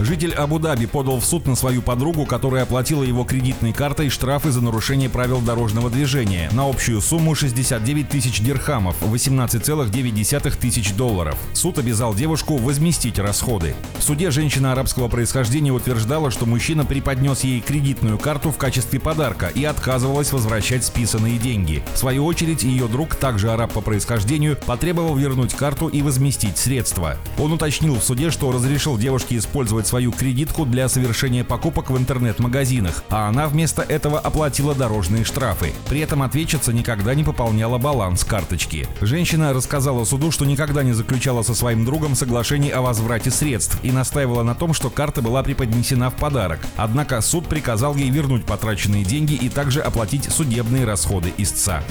[0.00, 4.60] Житель Абу-Даби подал в суд на свою подругу, которая оплатила его кредитной картой штрафы за
[4.60, 11.38] нарушение правил дорожного движения на общую сумму 69 тысяч дирхамов, 18,9 тысяч долларов.
[11.52, 13.74] Суд обязал девушку возместить расходы.
[13.98, 19.46] В суде женщина арабского происхождения утверждала, что мужчина преподнес ей кредитную карту в качестве подарка
[19.46, 21.84] и отказывалась возвращать списанные деньги.
[21.94, 27.16] В свою очередь, ее друг, также араб по происхождению, потребовал вернуть карту и возместить средства.
[27.38, 31.96] Он уточнил в суде, что разрешил девушке использовать использовать свою кредитку для совершения покупок в
[31.96, 35.72] интернет-магазинах, а она вместо этого оплатила дорожные штрафы.
[35.88, 38.86] При этом ответчица никогда не пополняла баланс карточки.
[39.00, 43.92] Женщина рассказала суду, что никогда не заключала со своим другом соглашений о возврате средств и
[43.92, 46.60] настаивала на том, что карта была преподнесена в подарок.
[46.76, 51.82] Однако суд приказал ей вернуть потраченные деньги и также оплатить судебные расходы истца.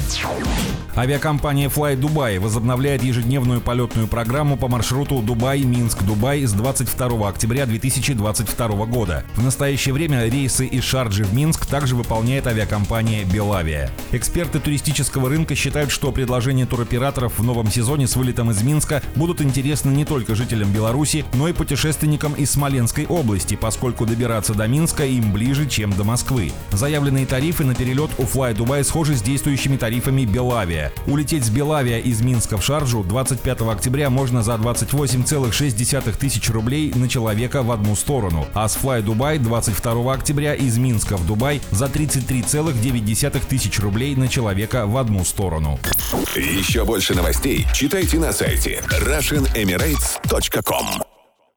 [0.95, 9.25] Авиакомпания Fly Dubai возобновляет ежедневную полетную программу по маршруту Дубай-Минск-Дубай с 22 октября 2022 года.
[9.35, 13.91] В настоящее время рейсы из Шарджи в Минск также выполняет авиакомпания Белавия.
[14.13, 19.41] Эксперты туристического рынка считают, что предложения туроператоров в новом сезоне с вылетом из Минска будут
[19.41, 25.03] интересны не только жителям Беларуси, но и путешественникам из Смоленской области, поскольку добираться до Минска
[25.05, 26.53] им ближе, чем до Москвы.
[26.71, 30.93] Заявленные тарифы на перелет у Fly Dubai схожи с действующими тарифами Белавия.
[31.05, 37.09] Улететь с Белавия из Минска в Шарджу 25 октября можно за 28,6 тысяч рублей на
[37.09, 43.41] человека в одну сторону, а Fly Dubai 22 октября из Минска в Дубай за 33,9
[43.47, 45.79] тысяч рублей на человека в одну сторону.
[46.35, 51.12] Еще больше новостей читайте на сайте RussianEmirates.com